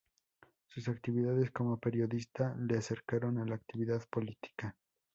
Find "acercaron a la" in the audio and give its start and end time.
2.79-3.53